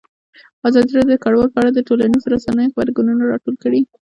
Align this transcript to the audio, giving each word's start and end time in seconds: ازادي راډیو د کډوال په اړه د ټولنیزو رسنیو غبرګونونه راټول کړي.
ازادي 0.67 0.91
راډیو 0.97 1.13
د 1.17 1.21
کډوال 1.23 1.49
په 1.51 1.59
اړه 1.61 1.71
د 1.73 1.79
ټولنیزو 1.87 2.31
رسنیو 2.35 2.71
غبرګونونه 2.73 3.21
راټول 3.31 3.55
کړي. 3.63 3.81